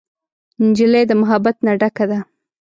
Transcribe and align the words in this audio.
نجلۍ 0.67 1.03
د 1.07 1.11
محبت 1.21 1.55
نه 1.65 1.73
ډکه 1.79 2.05
ده. 2.11 2.19